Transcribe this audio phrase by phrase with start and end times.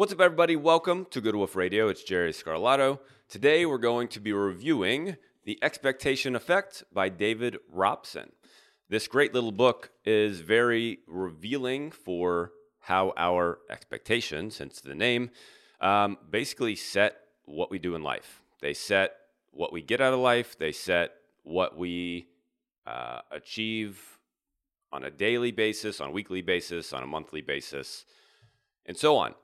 [0.00, 0.56] What's up, everybody?
[0.56, 1.88] Welcome to Good Wolf Radio.
[1.88, 3.00] It's Jerry Scarlato.
[3.28, 8.32] Today, we're going to be reviewing The Expectation Effect by David Robson.
[8.88, 15.32] This great little book is very revealing for how our expectations, hence the name,
[15.82, 18.40] um, basically set what we do in life.
[18.62, 19.16] They set
[19.50, 21.12] what we get out of life, they set
[21.42, 22.26] what we
[22.86, 24.02] uh, achieve
[24.92, 28.06] on a daily basis, on a weekly basis, on a monthly basis,
[28.86, 29.34] and so on.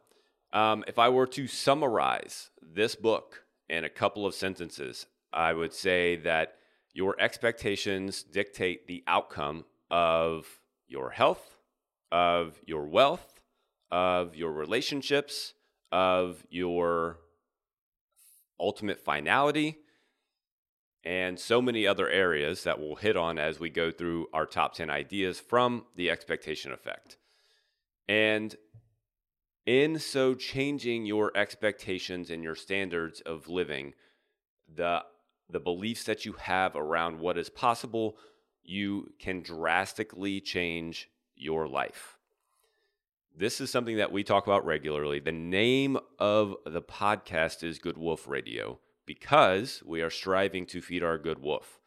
[0.52, 5.72] Um, if I were to summarize this book in a couple of sentences, I would
[5.72, 6.56] say that
[6.92, 10.46] your expectations dictate the outcome of
[10.88, 11.56] your health,
[12.10, 13.42] of your wealth,
[13.90, 15.52] of your relationships,
[15.92, 17.18] of your
[18.58, 19.78] ultimate finality,
[21.04, 24.74] and so many other areas that we'll hit on as we go through our top
[24.74, 27.16] 10 ideas from the expectation effect.
[28.08, 28.56] And
[29.66, 33.92] in so changing your expectations and your standards of living,
[34.72, 35.02] the
[35.48, 38.16] the beliefs that you have around what is possible,
[38.64, 42.18] you can drastically change your life.
[43.38, 45.20] This is something that we talk about regularly.
[45.20, 51.04] The name of the podcast is Good Wolf Radio because we are striving to feed
[51.04, 51.78] our good wolf.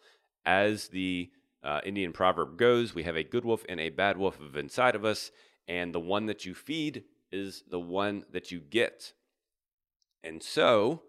[0.45, 1.29] As the
[1.61, 5.03] uh, Indian proverb goes, we have a good wolf and a bad wolf inside of
[5.03, 5.31] us,
[5.67, 9.13] and the one that you feed is the one that you get.
[10.23, 11.03] And so,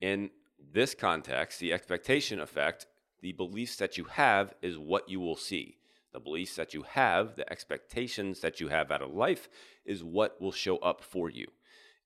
[0.00, 0.30] in
[0.72, 2.86] this context, the expectation effect,
[3.20, 5.78] the beliefs that you have is what you will see.
[6.12, 9.48] The beliefs that you have, the expectations that you have out of life
[9.84, 11.46] is what will show up for you.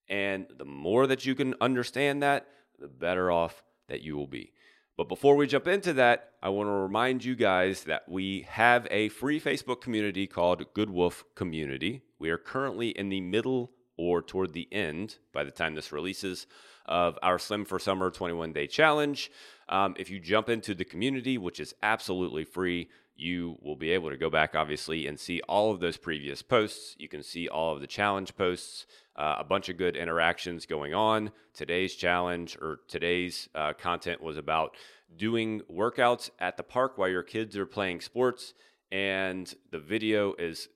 [0.08, 2.46] And the more that you can understand that,
[2.78, 4.52] the better off that you will be.
[4.98, 8.88] But before we jump into that, I want to remind you guys that we have
[8.90, 12.02] a free Facebook community called Good Wolf Community.
[12.18, 16.48] We are currently in the middle or toward the end, by the time this releases,
[16.84, 19.30] of our Slim for Summer 21 day challenge.
[19.68, 24.10] Um, if you jump into the community, which is absolutely free, you will be able
[24.10, 26.94] to go back, obviously, and see all of those previous posts.
[26.98, 28.86] You can see all of the challenge posts,
[29.16, 31.32] uh, a bunch of good interactions going on.
[31.52, 34.76] Today's challenge or today's uh, content was about
[35.16, 38.54] doing workouts at the park while your kids are playing sports.
[38.92, 40.68] And the video is,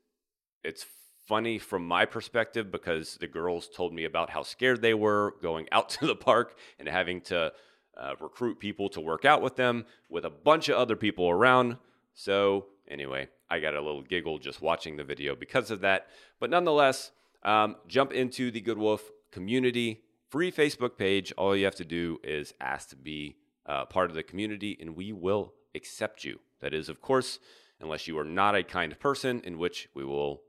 [0.64, 0.84] it's
[1.28, 5.68] funny from my perspective because the girls told me about how scared they were going
[5.70, 7.52] out to the park and having to
[7.96, 11.76] uh, recruit people to work out with them with a bunch of other people around.
[12.14, 16.08] So, anyway, I got a little giggle just watching the video because of that.
[16.40, 17.10] But nonetheless,
[17.42, 21.32] um, jump into the Good Wolf community free Facebook page.
[21.36, 23.36] All you have to do is ask to be
[23.66, 26.38] uh, part of the community, and we will accept you.
[26.60, 27.38] That is, of course,
[27.80, 30.42] unless you are not a kind person, in which we will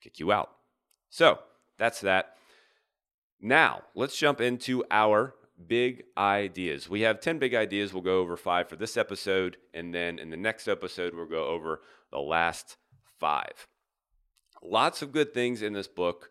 [0.00, 0.50] kick you out.
[1.10, 1.38] So
[1.78, 2.36] that's that.
[3.40, 5.34] Now, let's jump into our
[5.66, 6.88] big ideas.
[6.88, 7.92] We have 10 big ideas.
[7.92, 9.56] We'll go over five for this episode.
[9.74, 11.80] And then in the next episode, we'll go over
[12.10, 12.76] the last
[13.18, 13.68] five.
[14.62, 16.30] Lots of good things in this book.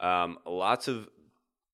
[0.00, 1.08] Um, lots of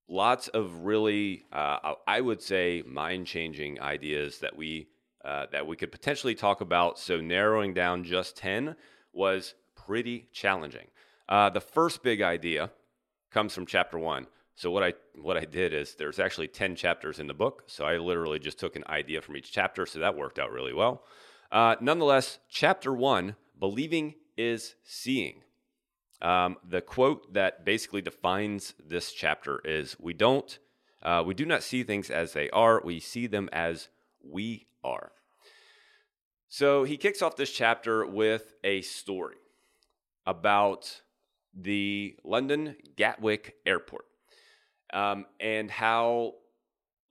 [0.08, 4.88] lots of really, uh, I would say, mind-changing ideas that we
[5.24, 6.98] uh, that we could potentially talk about.
[6.98, 8.76] So narrowing down just ten
[9.12, 10.88] was pretty challenging.
[11.28, 12.70] Uh, the first big idea
[13.30, 14.26] comes from chapter one.
[14.56, 17.64] So what I what I did is there's actually ten chapters in the book.
[17.66, 19.84] So I literally just took an idea from each chapter.
[19.84, 21.02] So that worked out really well.
[21.50, 25.42] Uh, nonetheless, chapter one, believing is seeing.
[26.22, 30.58] Um, the quote that basically defines this chapter is: "We don't,
[31.02, 32.80] uh, we do not see things as they are.
[32.84, 33.88] We see them as
[34.22, 35.10] we are."
[36.48, 39.38] So he kicks off this chapter with a story
[40.24, 41.02] about
[41.52, 44.06] the London Gatwick Airport
[44.94, 46.34] um, and how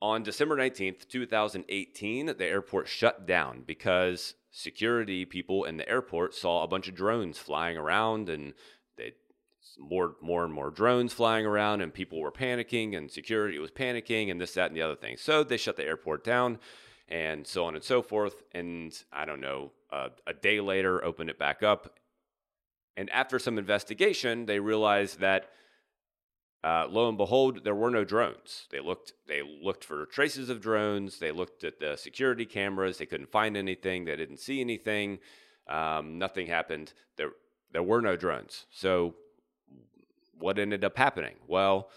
[0.00, 6.62] on December 19th, 2018, the airport shut down because security people in the airport saw
[6.62, 8.54] a bunch of drones flying around and
[8.96, 9.12] they
[9.78, 14.30] more more and more drones flying around and people were panicking and security was panicking
[14.30, 15.16] and this that and the other thing.
[15.16, 16.58] So they shut the airport down
[17.08, 18.42] and so on and so forth.
[18.52, 21.98] And i don't know uh, a day later opened it back up.
[22.96, 25.50] And after some investigation, they realized that
[26.64, 28.66] uh, lo and behold, there were no drones.
[28.70, 31.18] They looked they looked for traces of drones.
[31.18, 32.96] They looked at the security cameras.
[32.96, 34.06] They couldn't find anything.
[34.06, 35.18] They didn't see anything.
[35.68, 36.94] Um, nothing happened.
[37.18, 37.32] There
[37.72, 38.64] there were no drones.
[38.70, 39.14] So
[40.38, 41.34] what ended up happening?
[41.46, 41.90] Well,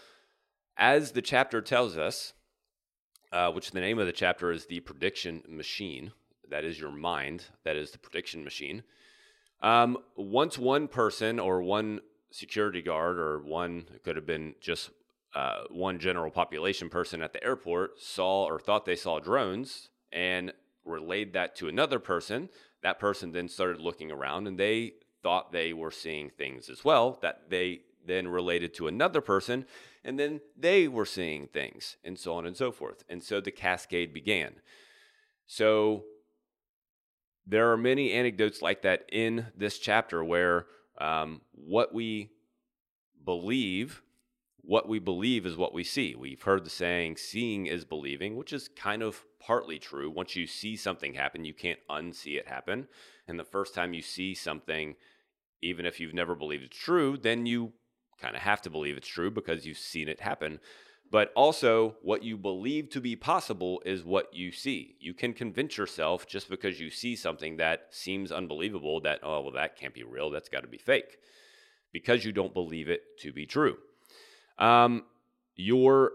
[0.76, 2.34] as the chapter tells us,
[3.32, 6.12] uh, which the name of the chapter is the prediction machine.
[6.50, 7.44] That is your mind.
[7.64, 8.82] That is the prediction machine.
[9.62, 12.00] Um, once one person or one
[12.30, 14.90] security guard or one it could have been just
[15.34, 20.52] uh, one general population person at the airport saw or thought they saw drones and
[20.84, 22.48] relayed that to another person.
[22.82, 27.18] That person then started looking around and they thought they were seeing things as well
[27.22, 29.66] that they then related to another person
[30.04, 33.04] and then they were seeing things and so on and so forth.
[33.08, 34.54] And so the cascade began.
[35.46, 36.04] So
[37.46, 40.66] there are many anecdotes like that in this chapter where
[41.00, 42.30] um, what we
[43.24, 44.02] believe
[44.68, 46.14] what we believe is what we see.
[46.14, 50.10] We've heard the saying, seeing is believing, which is kind of partly true.
[50.10, 52.86] Once you see something happen, you can't unsee it happen.
[53.26, 54.94] And the first time you see something,
[55.62, 57.72] even if you've never believed it's true, then you
[58.20, 60.60] kind of have to believe it's true because you've seen it happen.
[61.10, 64.96] But also, what you believe to be possible is what you see.
[65.00, 69.52] You can convince yourself just because you see something that seems unbelievable that, oh, well,
[69.52, 70.30] that can't be real.
[70.30, 71.16] That's got to be fake
[71.92, 73.78] because you don't believe it to be true.
[74.58, 75.04] Um,
[75.56, 76.12] your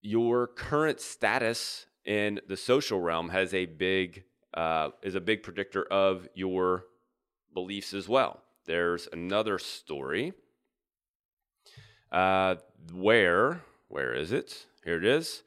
[0.00, 4.24] your current status in the social realm has a big
[4.54, 6.84] uh, is a big predictor of your
[7.54, 8.42] beliefs as well.
[8.66, 10.32] There's another story
[12.12, 12.56] uh,
[12.92, 14.66] where where is it?
[14.84, 15.42] Here it is.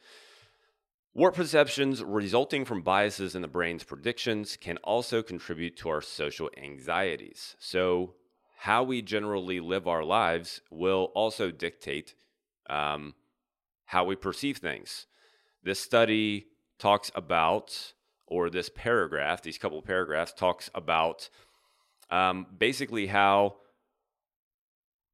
[1.13, 6.49] Warp perceptions resulting from biases in the brain's predictions can also contribute to our social
[6.57, 7.55] anxieties.
[7.59, 8.15] So,
[8.59, 12.13] how we generally live our lives will also dictate
[12.69, 13.15] um,
[13.85, 15.07] how we perceive things.
[15.63, 16.45] This study
[16.79, 17.93] talks about,
[18.27, 21.29] or this paragraph, these couple paragraphs, talks about
[22.09, 23.55] um, basically how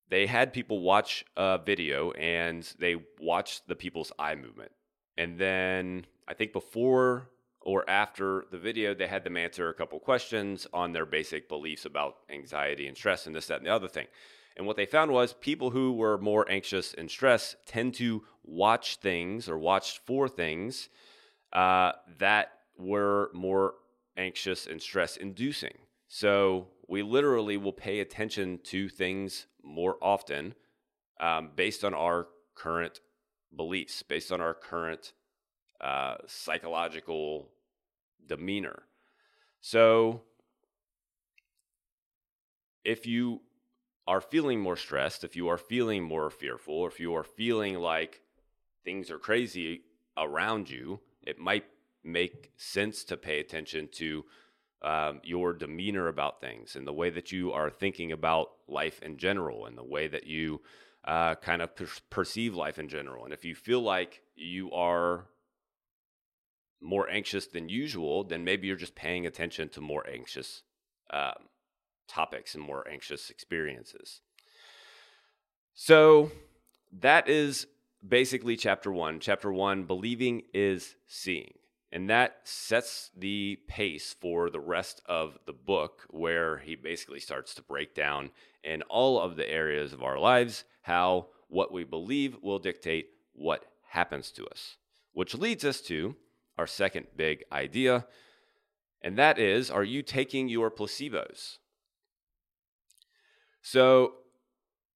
[0.09, 4.71] they had people watch a video and they watched the people's eye movement.
[5.18, 7.30] And then I think before
[7.62, 11.86] or after the video, they had them answer a couple questions on their basic beliefs
[11.86, 14.07] about anxiety and stress and this, that, and the other thing.
[14.56, 18.98] And what they found was people who were more anxious and stressed tend to watch
[18.98, 20.89] things or watch for things
[21.54, 23.75] uh, that were more
[24.15, 25.77] anxious and stress inducing.
[26.07, 30.56] So we literally will pay attention to things more often
[31.19, 33.01] um, based on our current
[33.56, 35.13] beliefs, based on our current
[35.81, 37.50] uh, psychological
[38.25, 38.84] demeanor.
[39.62, 40.22] So,
[42.84, 43.42] if you
[44.07, 48.22] are feeling more stressed, if you are feeling more fearful, if you are feeling like
[48.86, 49.81] things are crazy
[50.18, 51.66] around you, it might
[52.04, 54.24] make sense to pay attention to
[54.82, 59.18] um, your demeanor about things and the way that you are thinking about life in
[59.18, 60.62] general and the way that you
[61.06, 63.26] uh, kind of per- perceive life in general.
[63.26, 65.26] And if you feel like you are
[66.82, 70.62] more anxious than usual, then maybe you're just paying attention to more anxious
[71.12, 71.48] um,
[72.08, 74.22] topics and more anxious experiences.
[75.74, 76.32] So
[76.92, 77.68] that is
[78.08, 79.20] basically chapter one.
[79.20, 81.56] Chapter one believing is seeing.
[81.92, 87.54] And that sets the pace for the rest of the book, where he basically starts
[87.56, 88.31] to break down
[88.63, 93.66] in all of the areas of our lives how what we believe will dictate what
[93.89, 94.78] happens to us.
[95.13, 96.16] Which leads us to
[96.57, 98.06] our second big idea,
[99.01, 101.57] and that is are you taking your placebos?
[103.62, 104.16] So,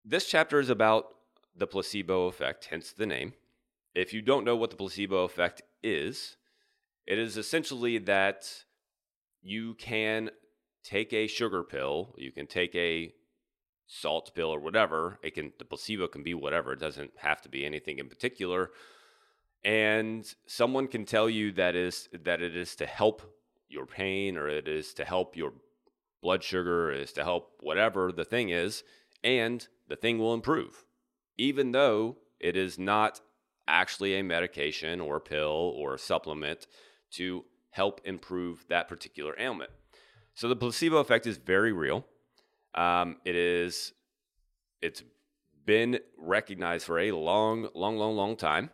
[0.03, 1.13] this chapter is about
[1.55, 3.33] the placebo effect, hence the name.
[3.93, 6.37] If you don't know what the placebo effect is,
[7.11, 8.63] it is essentially that
[9.41, 10.29] you can
[10.83, 13.13] take a sugar pill, you can take a
[13.85, 15.19] salt pill or whatever.
[15.21, 16.73] It can the placebo can be whatever.
[16.73, 18.71] It doesn't have to be anything in particular
[19.63, 23.21] and someone can tell you that is that it is to help
[23.69, 25.53] your pain or it is to help your
[26.21, 28.83] blood sugar is to help whatever the thing is
[29.23, 30.85] and the thing will improve
[31.37, 33.21] even though it is not
[33.67, 36.67] actually a medication or a pill or a supplement
[37.11, 39.71] to help improve that particular ailment.
[40.33, 42.05] So the placebo effect is very real.
[42.73, 43.93] Um, it is
[44.81, 45.03] it's
[45.65, 48.69] been recognized for a long long long long time.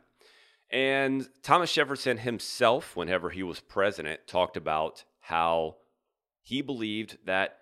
[0.70, 5.78] And Thomas Jefferson himself, whenever he was president, talked about how
[6.42, 7.60] he believed that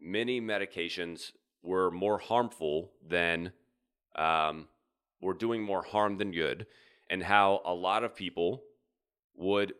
[0.00, 1.32] many medications
[1.62, 3.52] were more harmful than,
[4.16, 4.68] um,
[5.20, 6.66] were doing more harm than good,
[7.10, 8.62] and how a lot of people
[9.34, 9.72] would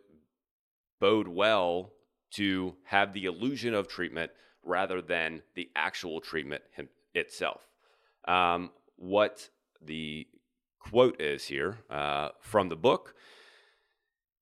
[1.00, 1.92] bode well
[2.30, 4.30] to have the illusion of treatment
[4.62, 6.62] rather than the actual treatment
[7.14, 7.62] itself.
[8.26, 9.48] Um, what
[9.80, 10.26] the
[10.78, 13.14] quote is here uh, from the book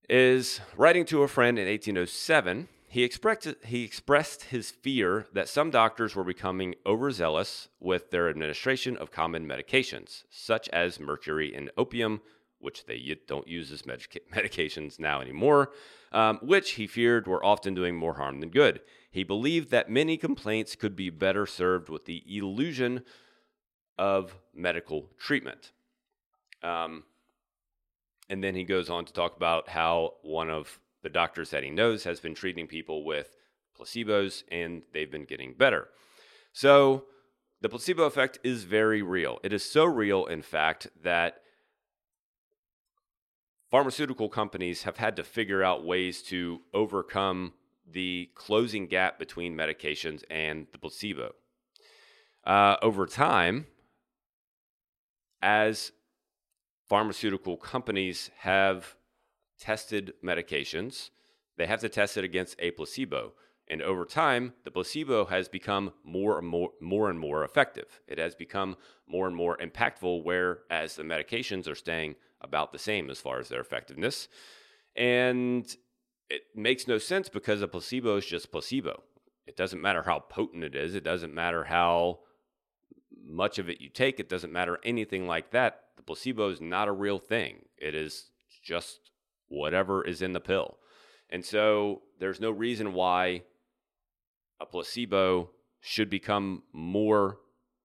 [0.09, 5.69] is writing to a friend in 1807 he expressed he expressed his fear that some
[5.69, 12.21] doctors were becoming overzealous with their administration of common medications, such as mercury and opium,
[12.59, 15.71] which they don't use as medica- medications now anymore,
[16.11, 18.81] um, which he feared were often doing more harm than good.
[19.11, 23.03] He believed that many complaints could be better served with the illusion
[23.97, 25.71] of medical treatment.
[26.63, 27.03] Um,
[28.29, 31.69] and then he goes on to talk about how one of the doctors that he
[31.69, 33.35] knows has been treating people with
[33.79, 35.89] placebos and they've been getting better.
[36.51, 37.05] So
[37.61, 39.39] the placebo effect is very real.
[39.43, 41.41] It is so real, in fact, that
[43.69, 47.53] pharmaceutical companies have had to figure out ways to overcome
[47.89, 51.33] the closing gap between medications and the placebo.
[52.45, 53.67] Uh, over time,
[55.41, 55.91] as
[56.87, 58.95] pharmaceutical companies have
[59.59, 61.09] tested medications,
[61.57, 63.33] they have to test it against a placebo.
[63.69, 67.99] And over time, the placebo has become more and more, more and more effective.
[68.07, 73.09] It has become more and more impactful, whereas the medications are staying about the same
[73.09, 74.27] as far as their effectiveness.
[74.95, 75.65] And
[76.29, 79.03] it makes no sense because a placebo is just placebo.
[79.45, 82.19] It doesn't matter how potent it is, it doesn't matter how
[83.25, 85.83] much of it you take, it doesn't matter anything like that.
[85.95, 88.31] The placebo is not a real thing, it is
[88.63, 89.11] just
[89.47, 90.77] whatever is in the pill.
[91.29, 93.43] And so there's no reason why
[94.59, 97.37] a placebo should become more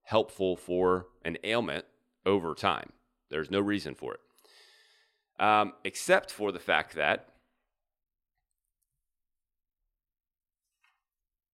[0.04, 1.84] helpful for an ailment
[2.26, 2.90] over time.
[3.30, 4.20] There's no reason for it
[5.42, 7.26] um, except for the fact that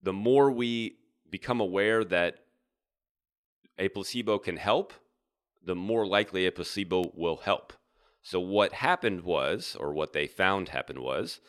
[0.02, 0.96] the more we
[1.30, 2.40] become aware that
[3.78, 4.92] a placebo can help,
[5.64, 7.72] the more likely a placebo will help.
[8.22, 11.40] So, what happened was, or what they found happened was,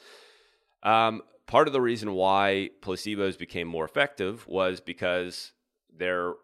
[0.82, 5.52] um, part of the reason why placebos became more effective was because
[5.94, 6.36] there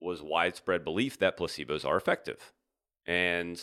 [0.00, 2.52] was widespread belief that placebos are effective.
[3.06, 3.60] And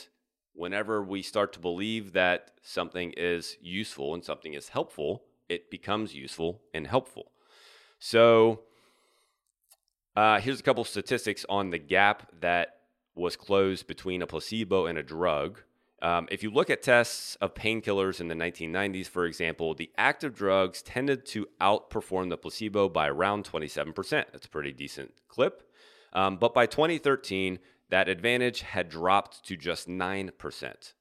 [0.53, 6.15] whenever we start to believe that something is useful and something is helpful, it becomes
[6.15, 7.31] useful and helpful.
[7.99, 8.61] So,
[10.15, 12.77] uh, here's a couple statistics on the gap that
[13.15, 15.61] was closed between a placebo and a drug.
[16.01, 20.35] Um, if you look at tests of painkillers in the 1990s, for example, the active
[20.35, 24.09] drugs tended to outperform the placebo by around 27%.
[24.09, 25.63] That's a pretty decent clip.
[26.11, 27.59] Um, but by 2013,
[27.93, 30.93] that advantage had dropped to just 9%.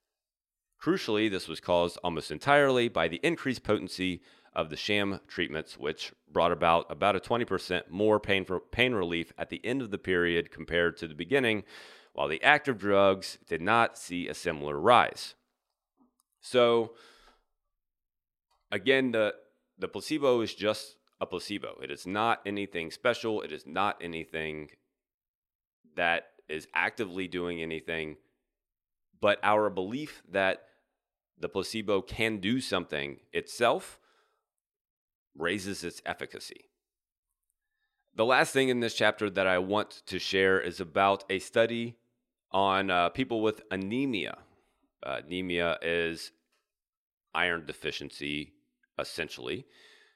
[0.78, 4.20] Crucially, this was caused almost entirely by the increased potency
[4.54, 9.48] of the sham treatments, which brought about about a 20% more pain, pain relief at
[9.48, 11.62] the end of the period compared to the beginning,
[12.12, 15.34] while the active drugs did not see a similar rise.
[16.42, 16.92] So,
[18.70, 19.32] again, the,
[19.78, 21.78] the placebo is just a placebo.
[21.82, 23.40] It is not anything special.
[23.40, 24.68] It is not anything
[25.96, 28.16] that is actively doing anything,
[29.20, 30.64] but our belief that
[31.38, 33.98] the placebo can do something itself
[35.36, 36.66] raises its efficacy.
[38.14, 41.96] The last thing in this chapter that I want to share is about a study
[42.50, 44.36] on uh, people with anemia.
[45.02, 46.32] Uh, anemia is
[47.34, 48.52] iron deficiency,
[48.98, 49.64] essentially.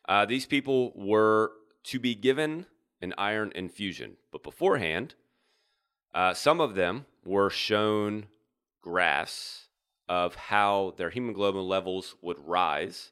[0.07, 1.52] Uh, these people were
[1.85, 2.66] to be given
[3.00, 5.14] an iron infusion, but beforehand,
[6.15, 8.27] uh, some of them were shown
[8.81, 9.67] graphs
[10.09, 13.11] of how their hemoglobin levels would rise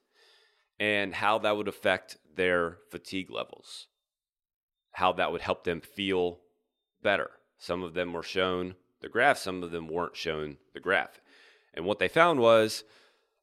[0.79, 3.87] and how that would affect their fatigue levels,
[4.93, 6.41] how that would help them feel
[7.03, 7.31] better.
[7.59, 11.21] Some of them were shown the graph, some of them weren't shown the graph.
[11.75, 12.85] And what they found was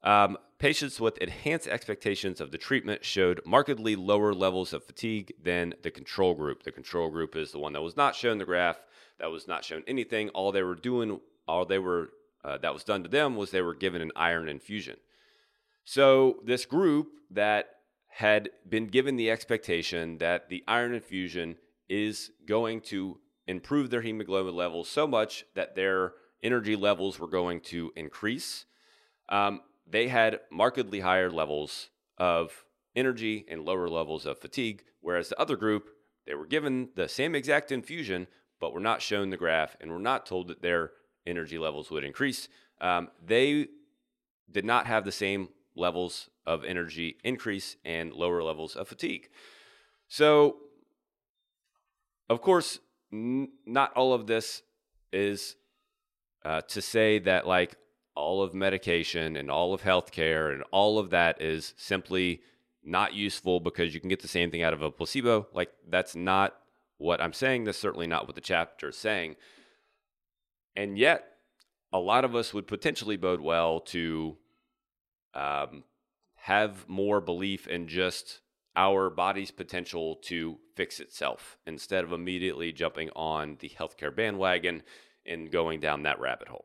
[0.02, 5.74] um, patients with enhanced expectations of the treatment showed markedly lower levels of fatigue than
[5.82, 6.62] the control group.
[6.62, 8.80] The control group is the one that was not shown the graph,
[9.18, 10.28] that was not shown anything.
[10.30, 12.10] All they were doing, all they were
[12.44, 14.96] uh, that was done to them was they were given an iron infusion.
[15.84, 17.66] So this group that
[18.08, 21.56] had been given the expectation that the iron infusion
[21.88, 27.60] is going to improve their hemoglobin levels so much that their energy levels were going
[27.60, 28.66] to increase.
[29.28, 31.88] Um, they had markedly higher levels
[32.18, 32.64] of
[32.94, 35.88] energy and lower levels of fatigue, whereas the other group,
[36.26, 38.26] they were given the same exact infusion,
[38.62, 40.92] but we're not shown the graph and we're not told that their
[41.26, 42.48] energy levels would increase.
[42.80, 43.66] Um, they
[44.48, 49.30] did not have the same levels of energy increase and lower levels of fatigue.
[50.06, 50.58] So,
[52.30, 52.78] of course,
[53.12, 54.62] n- not all of this
[55.12, 55.56] is
[56.44, 57.74] uh, to say that like
[58.14, 62.42] all of medication and all of healthcare and all of that is simply
[62.84, 65.48] not useful because you can get the same thing out of a placebo.
[65.52, 66.54] Like, that's not
[67.02, 67.64] what I'm saying.
[67.64, 69.36] That's certainly not what the chapter is saying.
[70.76, 71.24] And yet,
[71.92, 74.36] a lot of us would potentially bode well to
[75.34, 75.84] um,
[76.36, 78.40] have more belief in just
[78.74, 84.82] our body's potential to fix itself instead of immediately jumping on the healthcare bandwagon
[85.26, 86.64] and going down that rabbit hole.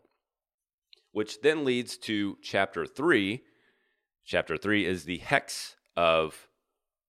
[1.11, 3.43] Which then leads to chapter three.
[4.23, 6.47] Chapter three is the hex of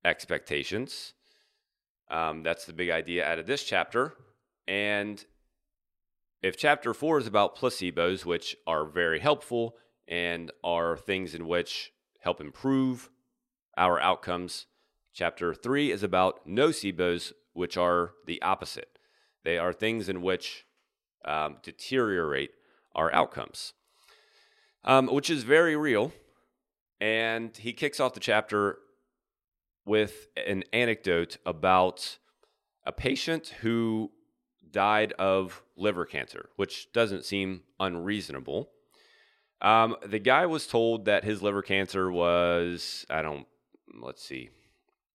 [0.05, 1.15] expectations.
[2.11, 4.15] Um, that's the big idea out of this chapter.
[4.67, 5.25] And
[6.43, 11.93] if chapter four is about placebos, which are very helpful and are things in which
[12.21, 13.11] help improve
[13.77, 14.67] our outcomes,
[15.13, 18.99] chapter three is about nocebos, which are the opposite.
[19.45, 20.65] They are things in which
[21.25, 22.53] um, deteriorate
[22.95, 23.75] our outcomes,
[24.85, 26.13] um, which is very real.
[27.01, 28.79] And he kicks off the chapter
[29.89, 32.19] with an anecdote about
[32.87, 34.11] a patient who
[34.71, 38.71] died of liver cancer, which doesn't seem unreasonable.
[39.61, 43.47] Um, the guy was told that his liver cancer was, I don't,
[44.01, 44.51] let's see,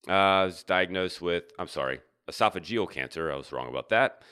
[0.08, 3.32] uh, was diagnosed with, I'm sorry, esophageal cancer.
[3.32, 4.24] I was wrong about that.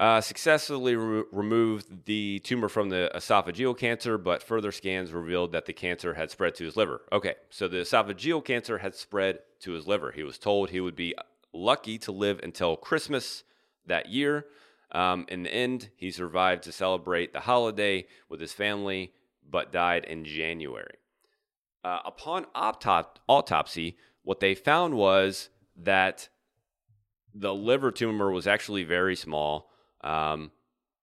[0.00, 5.66] Uh, successfully re- removed the tumor from the esophageal cancer, but further scans revealed that
[5.66, 7.02] the cancer had spread to his liver.
[7.12, 10.10] Okay, so the esophageal cancer had spread to his liver.
[10.10, 11.14] He was told he would be
[11.52, 13.44] lucky to live until Christmas
[13.84, 14.46] that year.
[14.90, 19.12] Um, in the end, he survived to celebrate the holiday with his family,
[19.50, 20.96] but died in January.
[21.84, 26.30] Uh, upon autop- autopsy, what they found was that
[27.34, 29.69] the liver tumor was actually very small.
[30.02, 30.50] Um,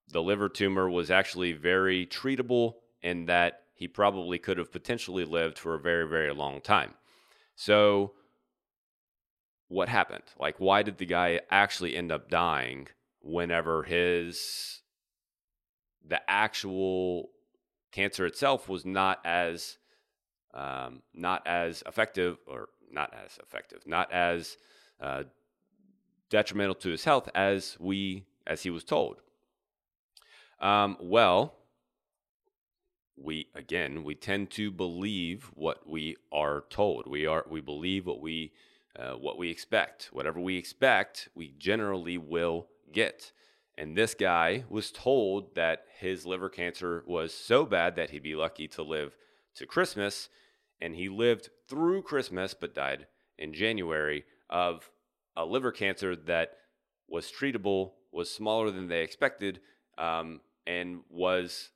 [0.09, 5.59] the liver tumor was actually very treatable, and that he probably could have potentially lived
[5.59, 6.93] for a very, very long time.
[7.55, 8.13] So,
[9.67, 10.23] what happened?
[10.39, 12.87] Like, why did the guy actually end up dying
[13.21, 14.81] whenever his
[16.07, 17.29] the actual
[17.91, 19.77] cancer itself was not as
[20.53, 24.57] um, not as effective or not as effective, not as
[25.01, 25.23] uh,
[26.29, 29.17] detrimental to his health as we as he was told.
[30.59, 31.53] Um, well,
[33.15, 37.07] we again we tend to believe what we are told.
[37.07, 38.53] We are we believe what we
[38.97, 40.09] uh, what we expect.
[40.11, 43.31] Whatever we expect, we generally will get.
[43.77, 48.35] And this guy was told that his liver cancer was so bad that he'd be
[48.35, 49.15] lucky to live
[49.55, 50.29] to Christmas.
[50.81, 53.05] And he lived through Christmas, but died
[53.37, 54.89] in January of
[55.35, 56.53] a liver cancer that
[57.07, 59.59] was treatable, was smaller than they expected,
[59.97, 61.69] um, and was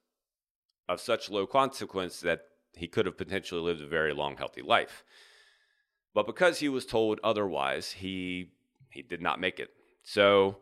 [0.88, 2.42] of such low consequence that
[2.74, 5.04] he could have potentially lived a very long, healthy life.
[6.14, 8.52] But because he was told otherwise, he
[8.90, 9.70] he did not make it.
[10.04, 10.58] So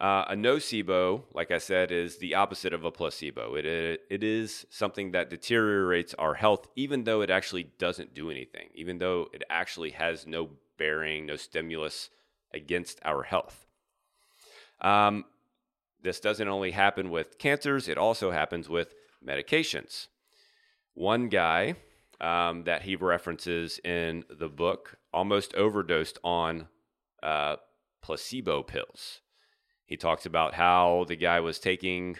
[0.00, 3.54] uh, a nocebo, like I said, is the opposite of a placebo.
[3.54, 8.30] It, it, it is something that deteriorates our health, even though it actually doesn't do
[8.30, 12.10] anything, even though it actually has no bearing, no stimulus
[12.52, 13.63] against our health.
[14.80, 15.24] Um,
[16.02, 18.94] this doesn't only happen with cancers, it also happens with
[19.26, 20.08] medications.
[20.94, 21.76] One guy
[22.20, 26.68] um, that he references in the book almost overdosed on
[27.22, 27.56] uh,
[28.02, 29.20] placebo pills.
[29.86, 32.16] He talks about how the guy was taking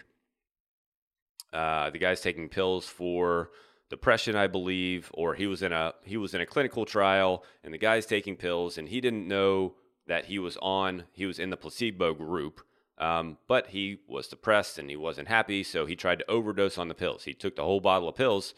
[1.53, 3.49] uh, the guy's taking pills for
[3.89, 7.73] depression, I believe, or he was in a he was in a clinical trial, and
[7.73, 9.75] the guy's taking pills, and he didn't know
[10.07, 12.61] that he was on he was in the placebo group.
[12.97, 16.87] Um, but he was depressed and he wasn't happy, so he tried to overdose on
[16.87, 17.25] the pills.
[17.25, 18.53] He took the whole bottle of pills,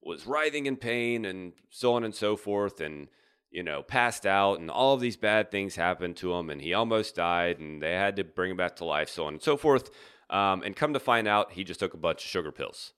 [0.00, 3.08] was writhing in pain, and so on and so forth, and
[3.54, 6.74] you know, passed out and all of these bad things happened to him and he
[6.74, 9.56] almost died and they had to bring him back to life, so on and so
[9.56, 9.90] forth.
[10.28, 12.94] Um, and come to find out, he just took a bunch of sugar pills.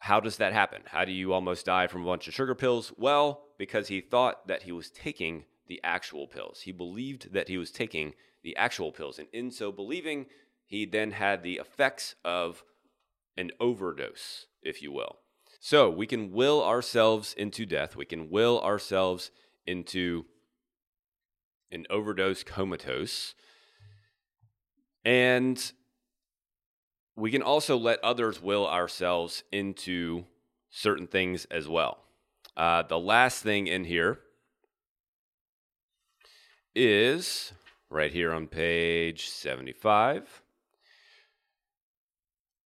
[0.00, 0.82] How does that happen?
[0.86, 2.92] How do you almost die from a bunch of sugar pills?
[2.96, 6.60] Well, because he thought that he was taking the actual pills.
[6.62, 9.18] He believed that he was taking the actual pills.
[9.18, 10.26] And in so believing,
[10.64, 12.62] he then had the effects of
[13.36, 15.18] an overdose, if you will.
[15.60, 17.96] So we can will ourselves into death.
[17.96, 19.30] We can will ourselves
[19.66, 20.26] into
[21.70, 23.34] an overdose comatose.
[25.04, 25.72] And
[27.16, 30.24] we can also let others will ourselves into
[30.70, 31.98] certain things as well.
[32.56, 34.20] Uh, the last thing in here
[36.76, 37.52] is
[37.88, 40.42] right here on page 75.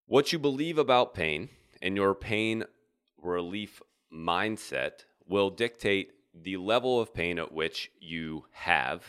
[0.06, 1.48] What you believe about pain
[1.80, 2.64] and your pain
[3.22, 3.80] relief
[4.12, 9.04] mindset will dictate the level of pain at which you have,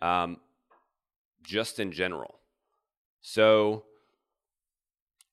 [0.00, 0.36] um,
[1.42, 2.38] just in general.
[3.20, 3.82] So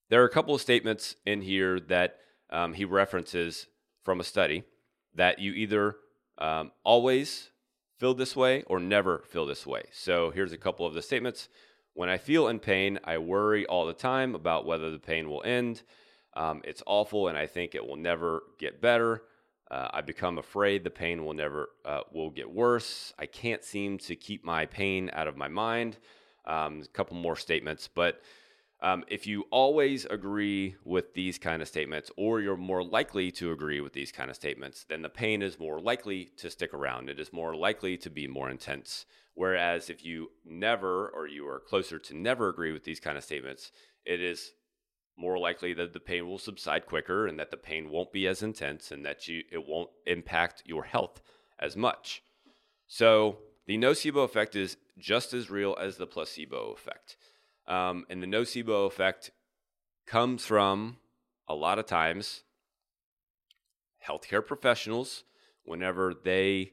[0.09, 2.17] there are a couple of statements in here that
[2.49, 3.67] um, he references
[4.03, 4.63] from a study
[5.13, 5.97] that you either
[6.39, 7.51] um, always
[8.03, 9.81] feel this way or never feel this way.
[9.93, 11.47] So here's a couple of the statements.
[11.93, 15.41] When I feel in pain, I worry all the time about whether the pain will
[15.45, 15.83] end.
[16.33, 19.23] Um, it's awful, and I think it will never get better.
[19.71, 23.13] Uh, I become afraid the pain will never uh, will get worse.
[23.17, 25.97] I can't seem to keep my pain out of my mind.
[26.43, 28.19] Um, a couple more statements, but
[28.83, 33.53] um, if you always agree with these kind of statements, or you're more likely to
[33.53, 37.09] agree with these kind of statements, then the pain is more likely to stick around.
[37.09, 39.05] It is more likely to be more intense.
[39.35, 43.23] Whereas if you never, or you are closer to never agree with these kind of
[43.23, 43.71] statements,
[44.05, 44.51] it is
[45.17, 48.43] more likely that the pain will subside quicker and that the pain won't be as
[48.43, 51.21] intense and that you it won't impact your health
[51.57, 52.21] as much.
[52.87, 57.15] So the nocebo effect is just as real as the placebo effect.
[57.67, 59.31] Um, and the nocebo effect
[60.05, 60.97] comes from
[61.47, 62.43] a lot of times
[64.07, 65.23] healthcare professionals,
[65.63, 66.71] whenever they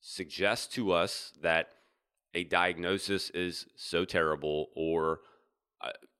[0.00, 1.70] suggest to us that
[2.32, 5.20] a diagnosis is so terrible or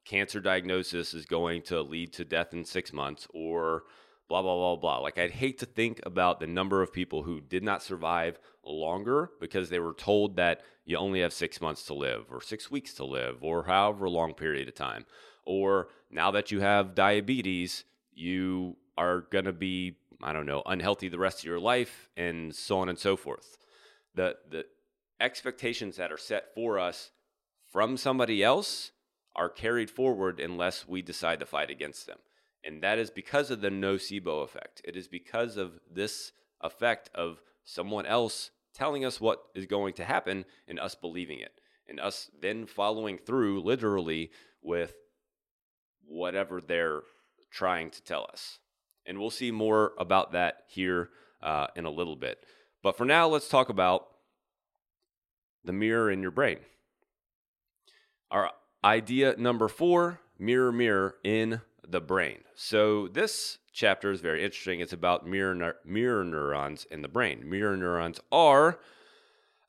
[0.09, 3.83] cancer diagnosis is going to lead to death in six months or
[4.29, 4.99] blah, blah, blah, blah.
[4.99, 9.31] Like, I'd hate to think about the number of people who did not survive longer
[9.41, 12.95] because they were told that you only have six months to live or six weeks
[12.95, 15.05] to live or however long period of time.
[15.45, 21.11] Or now that you have diabetes, you are going to be, I don't know, unhealthy
[21.11, 23.59] the rest of your life and so on and so forth.
[24.15, 24.65] The, the
[25.21, 27.11] expectations that are set for us
[27.71, 28.93] from somebody else
[29.37, 32.19] are carried forward unless we decide to fight against them.
[32.65, 34.81] And that is because of the nocebo effect.
[34.85, 40.05] It is because of this effect of someone else telling us what is going to
[40.05, 41.61] happen and us believing it.
[41.89, 44.31] And us then following through literally
[44.63, 44.95] with
[46.07, 47.03] whatever they're
[47.51, 48.59] trying to tell us.
[49.05, 51.11] And we'll see more about that here
[51.43, 52.45] uh, in a little bit.
[52.83, 54.07] But for now, let's talk about
[55.65, 56.59] the mirror in your brain.
[58.31, 58.51] Our
[58.85, 62.39] idea number four mirror, mirror in the brain.
[62.55, 64.81] So this chapter is very interesting.
[64.81, 67.49] It's about mirror mirror neurons in the brain.
[67.49, 68.79] Mirror neurons are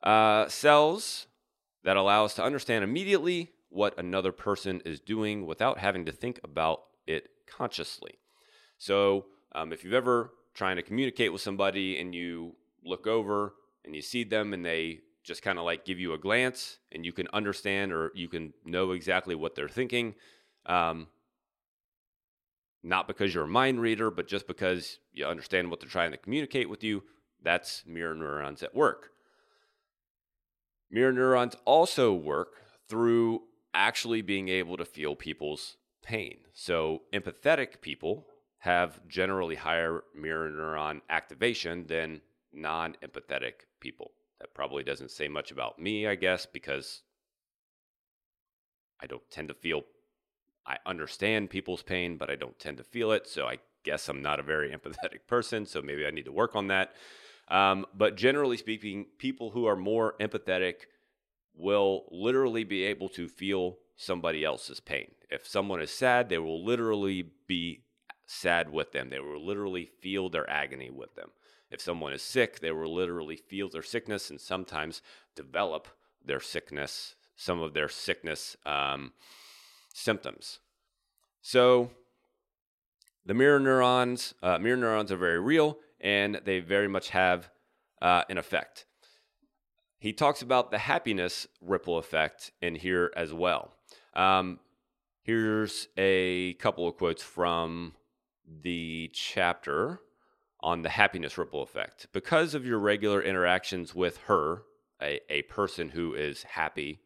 [0.02, 1.26] uh, cells
[1.84, 6.40] that allow us to understand immediately what another person is doing without having to think
[6.42, 8.18] about it consciously.
[8.78, 12.54] So um, if you've ever trying to communicate with somebody and you
[12.84, 13.54] look over
[13.84, 17.04] and you see them and they just kind of like give you a glance and
[17.04, 20.14] you can understand or you can know exactly what they're thinking.
[20.66, 21.08] Um,
[22.82, 26.16] not because you're a mind reader, but just because you understand what they're trying to
[26.16, 27.02] communicate with you.
[27.42, 29.10] That's mirror neurons at work.
[30.90, 32.54] Mirror neurons also work
[32.88, 33.42] through
[33.74, 36.38] actually being able to feel people's pain.
[36.52, 38.26] So, empathetic people
[38.58, 42.20] have generally higher mirror neuron activation than
[42.52, 44.10] non empathetic people.
[44.40, 47.02] That probably doesn't say much about me, I guess, because
[49.00, 49.82] I don't tend to feel
[50.70, 53.26] I understand people's pain, but I don't tend to feel it.
[53.26, 55.66] So I guess I'm not a very empathetic person.
[55.66, 56.92] So maybe I need to work on that.
[57.48, 60.74] Um, but generally speaking, people who are more empathetic
[61.56, 65.10] will literally be able to feel somebody else's pain.
[65.28, 67.82] If someone is sad, they will literally be
[68.26, 69.10] sad with them.
[69.10, 71.30] They will literally feel their agony with them.
[71.70, 75.02] If someone is sick, they will literally feel their sickness and sometimes
[75.34, 75.88] develop
[76.24, 78.56] their sickness, some of their sickness.
[78.64, 79.12] Um,
[79.92, 80.60] symptoms.
[81.42, 81.90] So
[83.24, 87.50] the mirror neurons, uh, mirror neurons are very real and they very much have
[88.00, 88.86] uh, an effect.
[89.98, 93.72] He talks about the happiness ripple effect in here as well.
[94.14, 94.58] Um,
[95.22, 97.92] here's a couple of quotes from
[98.62, 100.00] the chapter
[100.60, 102.06] on the happiness ripple effect.
[102.12, 104.62] Because of your regular interactions with her,
[105.02, 107.00] a, a person who is happy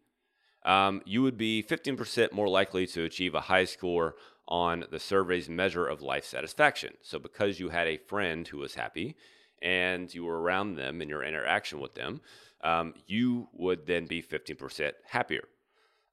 [0.64, 5.48] um, you would be 15% more likely to achieve a high score on the survey's
[5.48, 6.94] measure of life satisfaction.
[7.02, 9.16] So, because you had a friend who was happy
[9.62, 12.20] and you were around them in your interaction with them,
[12.62, 15.44] um, you would then be 15% happier.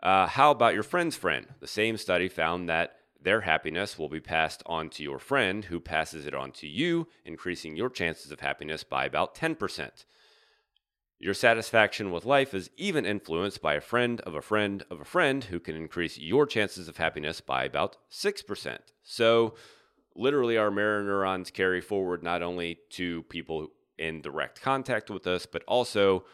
[0.02, 1.48] Uh, how about your friend's friend?
[1.60, 5.80] The same study found that their happiness will be passed on to your friend, who
[5.80, 10.06] passes it on to you, increasing your chances of happiness by about 10%.
[11.22, 15.06] Your satisfaction with life is even influenced by a friend of a friend of a
[15.06, 18.80] friend who can increase your chances of happiness by about 6%.
[19.04, 19.54] So,
[20.16, 23.68] literally, our mirror neurons carry forward not only to people
[24.00, 26.26] in direct contact with us, but also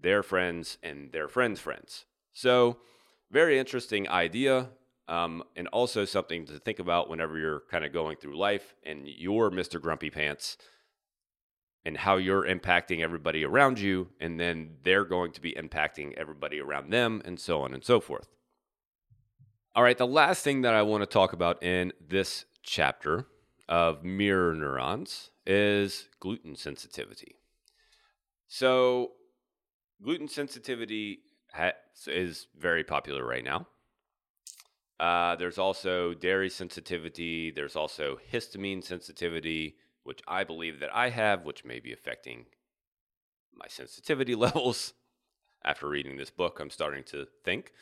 [0.00, 2.04] their friends and their friends' friends.
[2.32, 2.76] So,
[3.32, 4.68] very interesting idea.
[5.08, 9.02] Um, and also something to think about whenever you're kind of going through life and
[9.04, 9.80] you're Mr.
[9.80, 10.56] Grumpy Pants
[11.84, 16.60] and how you're impacting everybody around you, and then they're going to be impacting everybody
[16.60, 18.28] around them, and so on and so forth.
[19.74, 23.26] All right, the last thing that I want to talk about in this chapter
[23.68, 27.36] of mirror neurons is gluten sensitivity.
[28.46, 29.12] So,
[30.02, 31.20] gluten sensitivity
[31.52, 31.72] ha-
[32.06, 33.66] is very popular right now.
[35.00, 37.50] Uh, there's also dairy sensitivity.
[37.50, 42.46] There's also histamine sensitivity which I believe that I have, which may be affecting
[43.54, 44.94] my sensitivity levels.
[45.64, 47.72] After reading this book, I'm starting to think.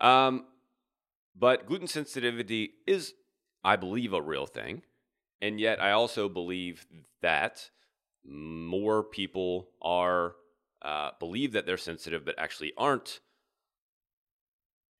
[0.00, 0.44] Um,
[1.34, 3.14] but gluten sensitivity is,
[3.64, 4.82] I believe, a real thing.
[5.40, 6.86] And yet, I also believe
[7.22, 7.70] that
[8.24, 10.34] more people are
[10.82, 13.20] uh, believe that they're sensitive, but actually aren't.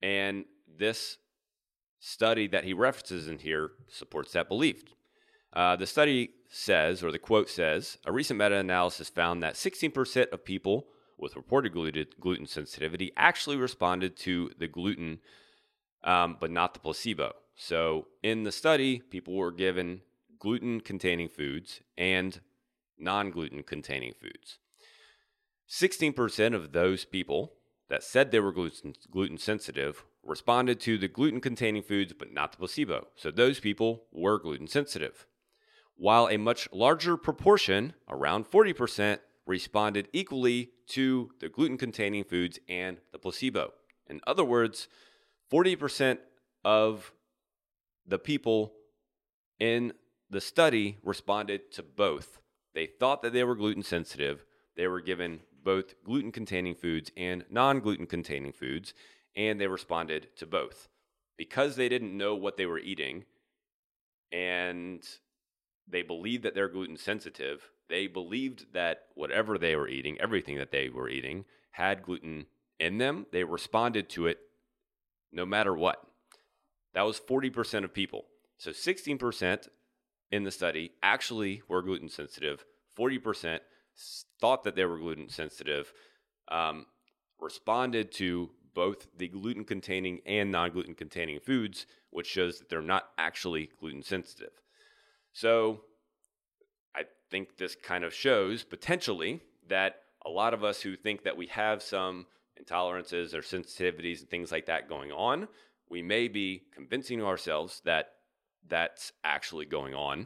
[0.01, 1.17] And this
[1.99, 4.83] study that he references in here supports that belief.
[5.53, 10.31] Uh, the study says, or the quote says, a recent meta analysis found that 16%
[10.31, 11.73] of people with reported
[12.19, 15.19] gluten sensitivity actually responded to the gluten,
[16.03, 17.33] um, but not the placebo.
[17.55, 20.01] So in the study, people were given
[20.39, 22.39] gluten containing foods and
[22.97, 24.59] non gluten containing foods.
[25.69, 27.53] 16% of those people
[27.89, 32.51] that said they were gluten, gluten sensitive responded to the gluten containing foods, but not
[32.51, 33.07] the placebo.
[33.15, 35.25] So those people were gluten sensitive
[35.97, 42.97] while a much larger proportion, around 40%, responded equally to the gluten containing foods and
[43.11, 43.73] the placebo.
[44.07, 44.87] In other words,
[45.51, 46.19] 40%
[46.63, 47.11] of
[48.05, 48.73] the people
[49.59, 49.93] in
[50.29, 52.39] the study responded to both.
[52.73, 54.45] They thought that they were gluten sensitive.
[54.75, 58.93] They were given both gluten containing foods and non gluten containing foods,
[59.35, 60.87] and they responded to both.
[61.37, 63.25] Because they didn't know what they were eating
[64.31, 65.07] and
[65.87, 67.69] they believed that they're gluten sensitive.
[67.89, 72.47] They believed that whatever they were eating, everything that they were eating, had gluten
[72.79, 73.25] in them.
[73.31, 74.39] They responded to it
[75.31, 76.05] no matter what.
[76.93, 78.25] That was 40% of people.
[78.57, 79.67] So 16%
[80.31, 82.65] in the study actually were gluten sensitive.
[82.97, 83.59] 40%
[84.39, 85.93] thought that they were gluten sensitive,
[86.49, 86.85] um,
[87.39, 92.81] responded to both the gluten containing and non gluten containing foods, which shows that they're
[92.81, 94.51] not actually gluten sensitive.
[95.37, 95.81] So
[96.95, 101.37] I think this kind of shows potentially that a lot of us who think that
[101.37, 102.25] we have some
[102.59, 105.47] intolerances or sensitivities and things like that going on,
[105.91, 108.13] we may be convincing ourselves that
[108.67, 110.25] that's actually going on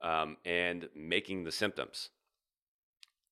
[0.00, 2.10] um, and making the symptoms.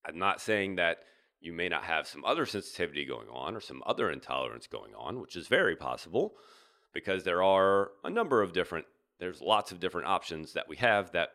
[0.05, 1.05] I'm not saying that
[1.41, 5.21] you may not have some other sensitivity going on or some other intolerance going on,
[5.21, 6.35] which is very possible
[6.93, 8.87] because there are a number of different
[9.19, 11.31] there's lots of different options that we have that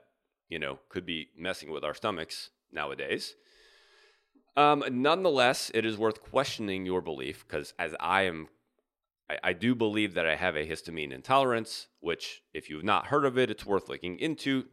[0.50, 3.36] you know could be messing with our stomachs nowadays.
[4.58, 8.50] Um, nonetheless, it is worth questioning your belief because as I am,
[9.30, 13.24] I, I, do believe that I have a histamine intolerance, which if you've not heard
[13.26, 14.66] of it, it's worth looking into.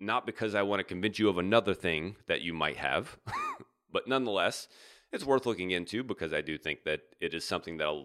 [0.00, 3.18] Not because I want to convince you of another thing that you might have,
[3.92, 4.68] but nonetheless,
[5.12, 8.04] it's worth looking into because I do think that it is something that a,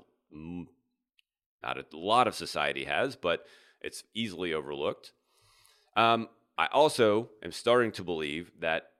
[1.63, 3.45] not a lot of society has, but
[3.81, 5.13] it's easily overlooked.
[5.95, 8.91] Um, I also am starting to believe that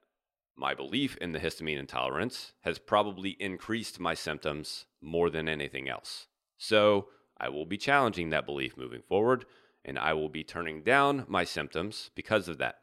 [0.56, 6.28] my belief in the histamine intolerance has probably increased my symptoms more than anything else.
[6.58, 9.46] So I will be challenging that belief moving forward,
[9.86, 12.80] and I will be turning down my symptoms because of that.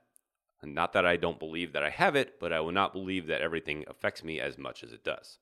[0.62, 3.42] Not that I don't believe that I have it, but I will not believe that
[3.42, 5.38] everything affects me as much as it does.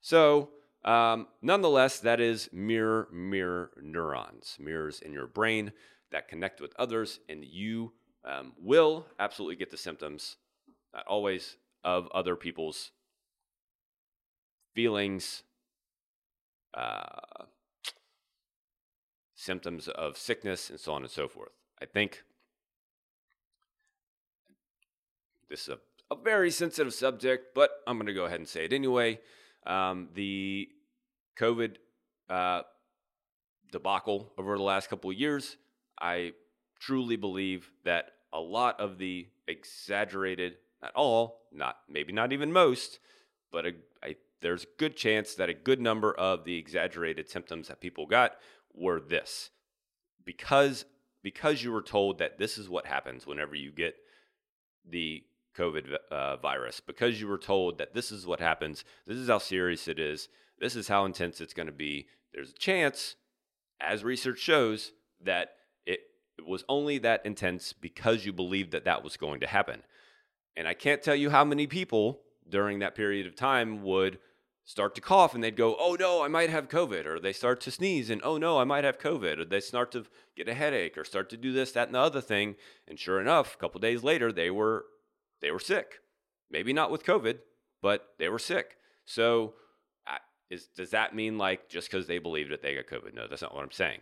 [0.00, 0.50] So
[0.88, 5.72] um, nonetheless, that is mirror, mirror neurons, mirrors in your brain
[6.12, 7.92] that connect with others, and you
[8.24, 10.36] um, will absolutely get the symptoms,
[10.94, 12.90] not always, of other people's
[14.74, 15.42] feelings,
[16.72, 17.44] uh,
[19.34, 21.52] symptoms of sickness, and so on and so forth.
[21.82, 22.22] I think
[25.50, 25.78] this is a,
[26.10, 29.20] a very sensitive subject, but I'm going to go ahead and say it anyway.
[29.66, 30.70] Um, the
[31.38, 31.76] COVID
[32.28, 32.62] uh,
[33.72, 35.56] debacle over the last couple of years,
[36.00, 36.32] I
[36.80, 42.98] truly believe that a lot of the exaggerated, not all, not maybe not even most,
[43.50, 43.72] but a,
[44.02, 48.06] I, there's a good chance that a good number of the exaggerated symptoms that people
[48.06, 48.36] got
[48.74, 49.50] were this.
[50.24, 50.84] Because
[51.22, 53.96] because you were told that this is what happens whenever you get
[54.88, 55.24] the
[55.56, 59.38] COVID uh, virus, because you were told that this is what happens, this is how
[59.38, 60.28] serious it is,
[60.60, 63.16] this is how intense it's going to be, there's a chance,
[63.80, 64.92] as research shows,
[65.22, 65.50] that
[65.86, 66.00] it,
[66.46, 69.82] was only that intense because you believed that that was going to happen.
[70.56, 74.18] And I can't tell you how many people during that period of time would
[74.64, 77.06] start to cough and they'd go, oh no, I might have COVID.
[77.06, 79.38] Or they start to sneeze and, oh no, I might have COVID.
[79.38, 80.04] Or they start to
[80.36, 82.56] get a headache or start to do this, that, and the other thing.
[82.86, 84.84] And sure enough, a couple days later, they were,
[85.40, 86.00] they were sick.
[86.50, 87.38] Maybe not with COVID,
[87.82, 88.76] but they were sick.
[89.04, 89.54] So
[90.50, 93.14] is, does that mean like just because they believed it, they got COVID?
[93.14, 94.00] No, that's not what I'm saying.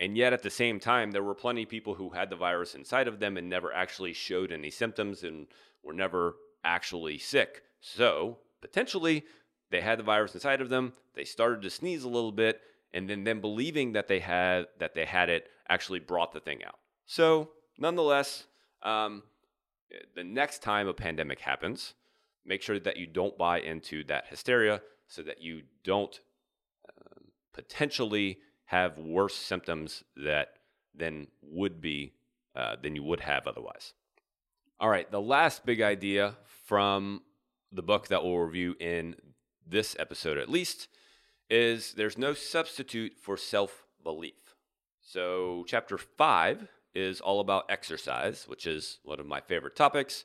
[0.00, 2.74] And yet at the same time, there were plenty of people who had the virus
[2.74, 5.48] inside of them and never actually showed any symptoms and
[5.82, 7.62] were never actually sick.
[7.80, 9.24] So potentially
[9.70, 10.92] they had the virus inside of them.
[11.14, 12.60] They started to sneeze a little bit,
[12.92, 16.64] and then them believing that they had that they had it actually brought the thing
[16.64, 16.78] out.
[17.06, 18.44] So nonetheless,
[18.82, 19.22] um,
[20.14, 21.94] the next time a pandemic happens,
[22.44, 26.20] make sure that you don't buy into that hysteria, so that you don't
[26.88, 30.50] um, potentially have worse symptoms that
[30.94, 32.12] than would be
[32.54, 33.94] uh, than you would have otherwise.
[34.80, 37.22] All right, the last big idea from
[37.72, 39.16] the book that we'll review in
[39.66, 40.88] this episode at least
[41.50, 44.56] is there's no substitute for self belief.
[45.00, 50.24] So, chapter five is all about exercise, which is one of my favorite topics.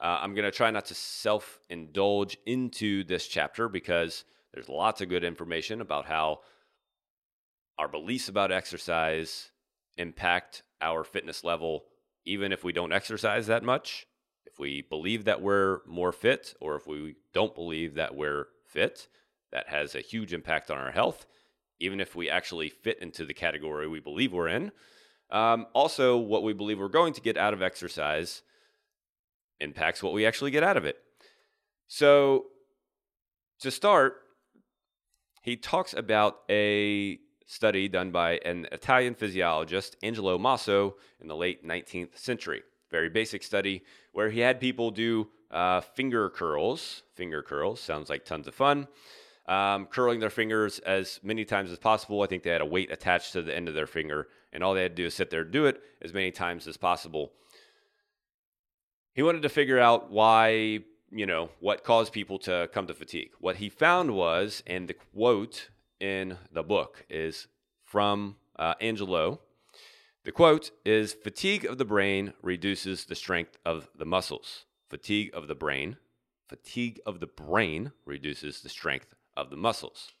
[0.00, 5.00] Uh, I'm going to try not to self indulge into this chapter because there's lots
[5.00, 6.40] of good information about how
[7.78, 9.50] our beliefs about exercise
[9.96, 11.84] impact our fitness level,
[12.24, 14.06] even if we don't exercise that much
[14.46, 19.08] if we believe that we're more fit or if we don't believe that we're fit,
[19.52, 21.26] that has a huge impact on our health,
[21.78, 24.72] even if we actually fit into the category we believe we're in.
[25.30, 28.42] Um, also, what we believe we're going to get out of exercise
[29.60, 30.96] impacts what we actually get out of it.
[31.86, 32.46] So,
[33.60, 34.22] to start,
[35.42, 41.66] he talks about a study done by an Italian physiologist, Angelo Mosso, in the late
[41.66, 47.02] 19th century very basic study where he had people do uh, finger curls.
[47.14, 48.88] Finger curls sounds like tons of fun.
[49.46, 52.22] Um, curling their fingers as many times as possible.
[52.22, 54.74] I think they had a weight attached to the end of their finger, and all
[54.74, 57.32] they had to do is sit there and do it as many times as possible.
[59.12, 63.32] He wanted to figure out why, you know, what caused people to come to fatigue.
[63.40, 67.48] What he found was, and the quote in the book is
[67.84, 69.40] from uh, Angelo,
[70.24, 74.64] the quote is fatigue of the brain reduces the strength of the muscles.
[74.88, 75.96] Fatigue of the brain,
[76.48, 80.12] fatigue of the brain reduces the strength of the muscles.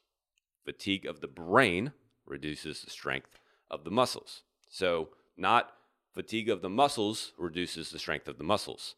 [0.64, 1.92] Fatigue of the brain
[2.26, 3.38] reduces the strength
[3.70, 4.42] of the muscles.
[4.68, 5.72] So, not
[6.14, 8.94] fatigue of the muscles reduces the strength of the muscles.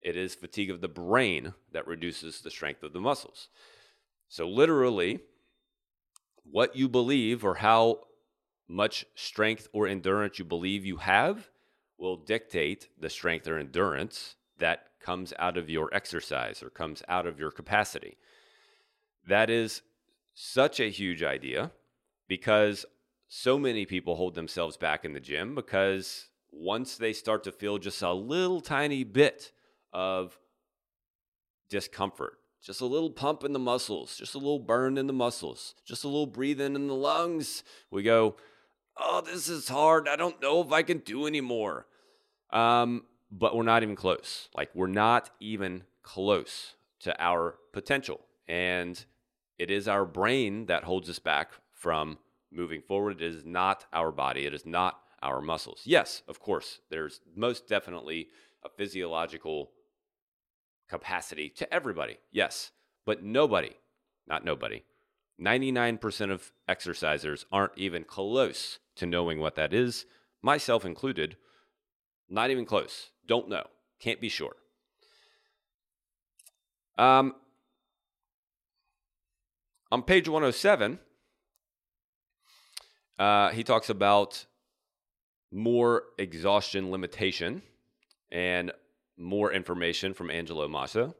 [0.00, 3.48] It is fatigue of the brain that reduces the strength of the muscles.
[4.28, 5.20] So, literally,
[6.44, 8.00] what you believe or how
[8.68, 11.50] much strength or endurance you believe you have
[11.98, 17.26] will dictate the strength or endurance that comes out of your exercise or comes out
[17.26, 18.16] of your capacity.
[19.26, 19.82] That is
[20.34, 21.72] such a huge idea
[22.28, 22.84] because
[23.28, 27.78] so many people hold themselves back in the gym because once they start to feel
[27.78, 29.52] just a little tiny bit
[29.92, 30.38] of
[31.68, 35.74] discomfort, just a little pump in the muscles, just a little burn in the muscles,
[35.84, 38.36] just a little breathing in the lungs, we go,
[38.96, 40.08] oh, this is hard.
[40.08, 41.86] I don't know if I can do anymore.
[42.50, 44.48] Um, but we're not even close.
[44.54, 48.20] Like, we're not even close to our potential.
[48.48, 49.04] And
[49.58, 52.18] it is our brain that holds us back from
[52.50, 53.20] moving forward.
[53.20, 55.82] It is not our body, it is not our muscles.
[55.84, 58.28] Yes, of course, there's most definitely
[58.64, 59.70] a physiological
[60.88, 62.18] capacity to everybody.
[62.30, 62.70] Yes,
[63.04, 63.72] but nobody,
[64.26, 64.82] not nobody,
[65.40, 70.04] 99% of exercisers aren't even close to knowing what that is,
[70.42, 71.36] myself included.
[72.28, 73.10] Not even close.
[73.26, 73.64] Don't know.
[74.00, 74.56] Can't be sure.
[76.96, 77.34] Um,
[79.92, 80.98] on page 107,
[83.18, 84.46] uh, he talks about
[85.50, 87.62] more exhaustion limitation
[88.30, 88.72] and
[89.16, 91.14] more information from Angelo Mosso.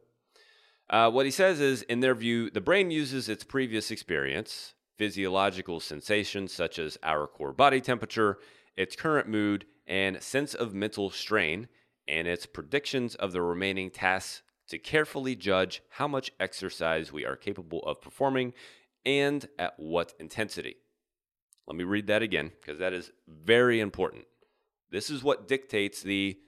[0.90, 5.80] Uh, what he says is, in their view, the brain uses its previous experience, physiological
[5.80, 8.38] sensations such as our core body temperature,
[8.76, 11.68] its current mood, and sense of mental strain,
[12.06, 17.36] and its predictions of the remaining tasks to carefully judge how much exercise we are
[17.36, 18.52] capable of performing
[19.04, 20.76] and at what intensity.
[21.68, 24.24] Let me read that again because that is very important.
[24.90, 26.38] This is what dictates the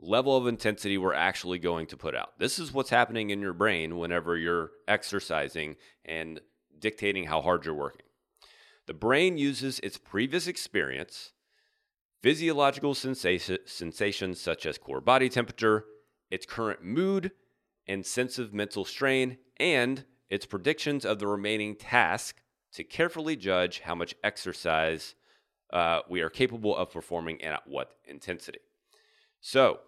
[0.00, 2.36] level of intensity we're actually going to put out.
[2.40, 6.40] This is what's happening in your brain whenever you're exercising and
[6.76, 8.06] dictating how hard you're working.
[8.86, 11.32] The brain uses its previous experience,
[12.20, 15.84] physiological sensation, sensations such as core body temperature,
[16.32, 17.30] its current mood
[17.86, 22.42] and sense of mental strain, and its predictions of the remaining task
[22.76, 25.14] to carefully judge how much exercise
[25.72, 28.58] uh, we are capable of performing and at what intensity.
[29.40, 29.80] So,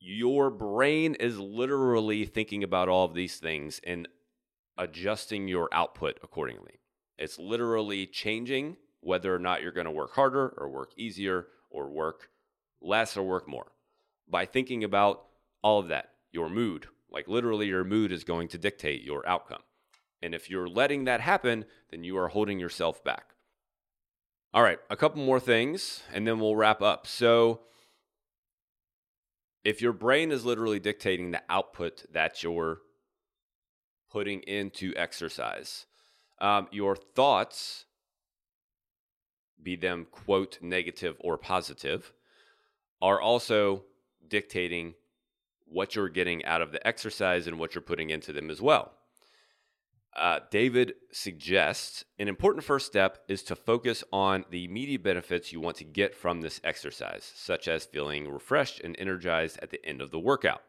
[0.00, 4.08] your brain is literally thinking about all of these things and
[4.78, 6.80] adjusting your output accordingly.
[7.18, 11.90] It's literally changing whether or not you're going to work harder or work easier or
[11.90, 12.30] work
[12.80, 13.72] less or work more
[14.28, 15.24] by thinking about
[15.62, 16.10] all of that.
[16.32, 19.62] Your mood, like literally, your mood is going to dictate your outcome.
[20.24, 23.34] And if you're letting that happen, then you are holding yourself back.
[24.54, 27.06] All right, a couple more things and then we'll wrap up.
[27.06, 27.60] So,
[29.64, 32.78] if your brain is literally dictating the output that you're
[34.10, 35.84] putting into exercise,
[36.40, 37.84] um, your thoughts,
[39.62, 42.14] be them quote negative or positive,
[43.02, 43.84] are also
[44.26, 44.94] dictating
[45.66, 48.92] what you're getting out of the exercise and what you're putting into them as well.
[50.16, 55.60] Uh, David suggests an important first step is to focus on the immediate benefits you
[55.60, 60.00] want to get from this exercise, such as feeling refreshed and energized at the end
[60.00, 60.62] of the workout.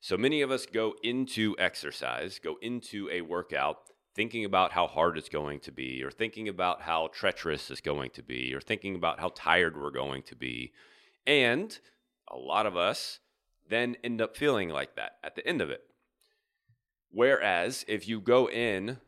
[0.00, 3.78] So many of us go into exercise, go into a workout
[4.16, 8.10] thinking about how hard it's going to be, or thinking about how treacherous it's going
[8.10, 10.72] to be, or thinking about how tired we're going to be.
[11.24, 11.78] And
[12.28, 13.20] a lot of us
[13.70, 15.84] then end up feeling like that at the end of it.
[17.12, 18.98] Whereas if you go in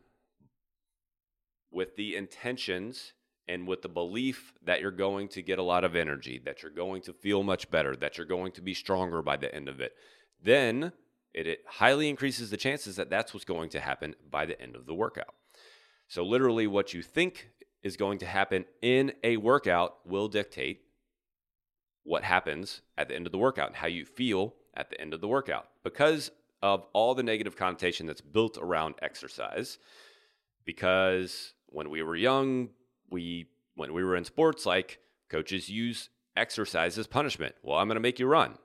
[1.71, 3.13] with the intentions
[3.47, 6.71] and with the belief that you're going to get a lot of energy, that you're
[6.71, 9.79] going to feel much better, that you're going to be stronger by the end of
[9.79, 9.93] it,
[10.41, 10.91] then
[11.33, 14.75] it, it highly increases the chances that that's what's going to happen by the end
[14.75, 15.33] of the workout.
[16.07, 17.49] So, literally, what you think
[17.81, 20.81] is going to happen in a workout will dictate
[22.03, 25.13] what happens at the end of the workout and how you feel at the end
[25.13, 25.67] of the workout.
[25.83, 26.31] Because
[26.65, 29.77] of all the negative connotation that's built around exercise.
[30.65, 32.69] Because when we were young,
[33.11, 34.97] we when we were in sports, like
[35.29, 37.53] coaches use exercise as punishment.
[37.61, 38.57] Well, I'm going to make you run.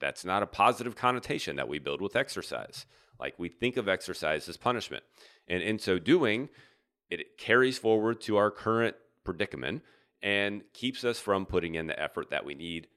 [0.00, 2.84] That's not a positive connotation that we build with exercise.
[3.20, 5.04] Like we think of exercise as punishment.
[5.46, 6.48] And in so doing,
[7.10, 9.82] it carries forward to our current predicament
[10.20, 12.88] and keeps us from putting in the effort that we need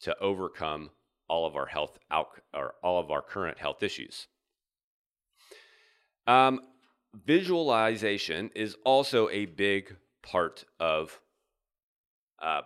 [0.00, 0.90] to overcome
[1.32, 4.26] all of our health out or all of our current health issues.
[6.26, 6.60] Um,
[7.14, 11.22] visualization is also a big part of
[12.42, 12.60] uh,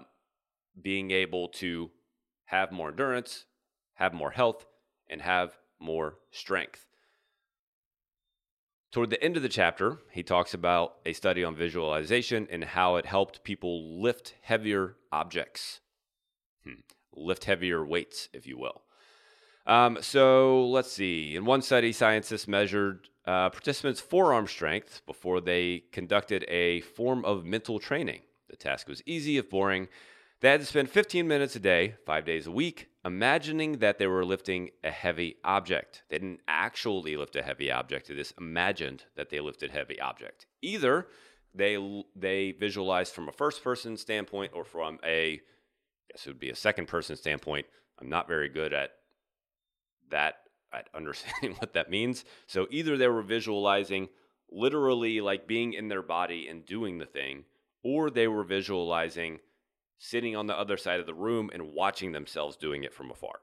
[0.82, 1.92] being able to
[2.46, 3.44] have more endurance,
[3.94, 4.66] have more health,
[5.08, 6.88] and have more strength.
[8.90, 12.96] Toward the end of the chapter, he talks about a study on visualization and how
[12.96, 15.80] it helped people lift heavier objects.
[16.64, 16.80] Hmm
[17.16, 18.82] lift heavier weights, if you will.
[19.66, 21.34] Um, so let's see.
[21.34, 27.44] In one study, scientists measured uh, participants' forearm strength before they conducted a form of
[27.44, 28.20] mental training.
[28.48, 29.88] The task was easy, if boring.
[30.40, 34.06] They had to spend 15 minutes a day, five days a week, imagining that they
[34.06, 36.02] were lifting a heavy object.
[36.08, 39.98] They didn't actually lift a heavy object, they just imagined that they lifted a heavy
[39.98, 40.46] object.
[40.60, 41.08] Either
[41.54, 45.40] they, they visualized from a first person standpoint or from a
[46.24, 47.66] it would be a second person standpoint.
[48.00, 48.90] I'm not very good at
[50.10, 50.36] that,
[50.72, 52.24] at understanding what that means.
[52.46, 54.08] So either they were visualizing
[54.50, 57.44] literally like being in their body and doing the thing,
[57.82, 59.40] or they were visualizing
[59.98, 63.40] sitting on the other side of the room and watching themselves doing it from afar.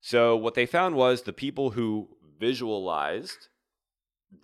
[0.00, 2.08] So what they found was the people who
[2.38, 3.48] visualized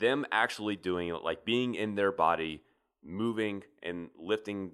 [0.00, 2.62] them actually doing it, like being in their body,
[3.04, 4.72] moving and lifting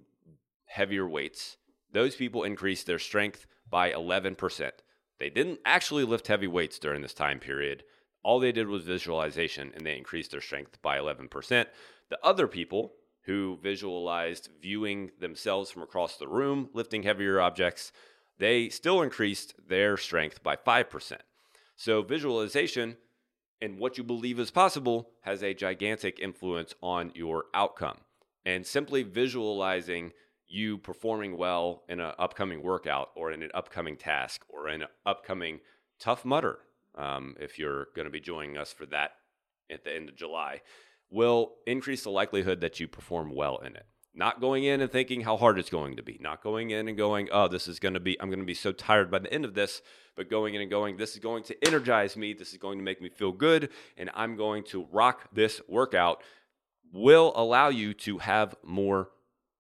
[0.66, 1.56] heavier weights,
[1.93, 4.70] those people increased their strength by 11%.
[5.18, 7.84] They didn't actually lift heavy weights during this time period.
[8.22, 11.66] All they did was visualization and they increased their strength by 11%.
[12.09, 17.93] The other people who visualized viewing themselves from across the room, lifting heavier objects,
[18.38, 21.18] they still increased their strength by 5%.
[21.76, 22.97] So, visualization
[23.61, 27.99] and what you believe is possible has a gigantic influence on your outcome.
[28.45, 30.12] And simply visualizing
[30.51, 34.88] you performing well in an upcoming workout or in an upcoming task or in an
[35.07, 35.61] upcoming
[35.98, 36.59] Tough Mudder,
[36.96, 39.12] um, if you're going to be joining us for that
[39.70, 40.61] at the end of July,
[41.11, 43.86] will increase the likelihood that you perform well in it.
[44.12, 46.96] Not going in and thinking how hard it's going to be, not going in and
[46.96, 49.32] going, oh, this is going to be, I'm going to be so tired by the
[49.32, 49.82] end of this,
[50.16, 52.84] but going in and going, this is going to energize me, this is going to
[52.84, 56.22] make me feel good, and I'm going to rock this workout
[56.92, 59.11] will allow you to have more,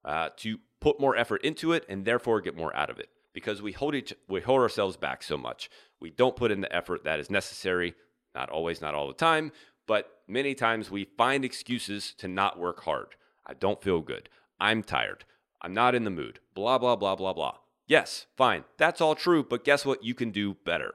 [0.04, 3.62] uh, to put more effort into it and therefore get more out of it because
[3.62, 5.70] we hold each, we hold ourselves back so much.
[6.00, 7.94] We don't put in the effort that is necessary,
[8.34, 9.52] not always, not all the time,
[9.86, 13.16] but many times we find excuses to not work hard.
[13.46, 14.28] I don't feel good.
[14.58, 15.24] I'm tired.
[15.62, 16.40] I'm not in the mood.
[16.54, 17.56] Blah, blah, blah, blah, blah.
[17.86, 18.64] Yes, fine.
[18.78, 20.04] That's all true, but guess what?
[20.04, 20.94] You can do better.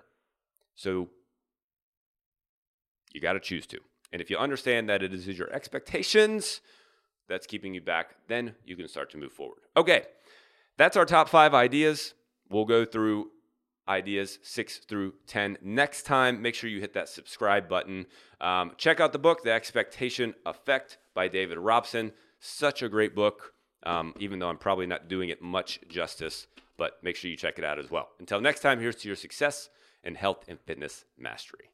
[0.75, 1.09] So
[3.13, 3.79] you got to choose to.
[4.11, 6.61] And if you understand that it is your expectations
[7.27, 9.59] that's keeping you back, then you can start to move forward.
[9.75, 10.03] Okay,
[10.77, 12.13] that's our top five ideas.
[12.49, 13.31] We'll go through
[13.87, 16.41] ideas six through 10 next time.
[16.41, 18.05] Make sure you hit that subscribe button.
[18.41, 22.11] Um, check out the book, The Expectation Effect by David Robson.
[22.39, 23.53] Such a great book,
[23.83, 26.47] um, even though I'm probably not doing it much justice,
[26.77, 28.09] but make sure you check it out as well.
[28.19, 29.69] Until next time, here's to your success
[30.03, 31.69] and health and fitness mastery.